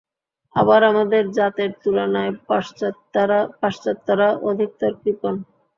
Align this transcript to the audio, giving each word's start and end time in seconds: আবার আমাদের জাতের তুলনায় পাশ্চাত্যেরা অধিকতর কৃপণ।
আবার 0.55 0.81
আমাদের 0.83 1.23
জাতের 1.31 1.71
তুলনায় 1.83 2.33
পাশ্চাত্যেরা 3.61 4.29
অধিকতর 4.43 4.91
কৃপণ। 5.01 5.35